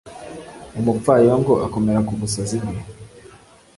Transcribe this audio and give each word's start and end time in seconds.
umupfayongo 0.79 1.53
akomera 1.65 1.99
ku 2.07 2.13
busazi 2.19 2.57
bwe 2.63 2.77